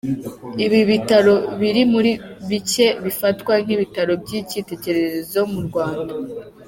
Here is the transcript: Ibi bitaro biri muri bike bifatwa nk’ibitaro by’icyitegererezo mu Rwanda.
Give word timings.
Ibi 0.65 0.79
bitaro 0.89 1.33
biri 1.59 1.81
muri 1.93 2.11
bike 2.49 2.87
bifatwa 3.05 3.53
nk’ibitaro 3.63 4.11
by’icyitegererezo 4.23 5.39
mu 5.51 5.59
Rwanda. 5.67 6.13